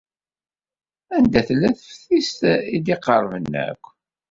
[1.15, 3.83] Anda tella teftist ay d-iqerben akk?